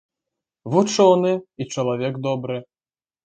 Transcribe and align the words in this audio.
Вучоны 0.75 1.33
і 1.37 1.63
чалавек 1.75 2.13
добры. 2.31 2.57